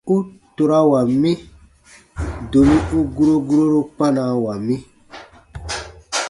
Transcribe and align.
U 0.15 0.15
torawa, 0.55 0.99
domi 2.51 2.77
u 2.97 2.99
guro 3.15 3.35
guroru 3.47 3.79
kpanawa 3.89 4.53
mi. 4.65 4.77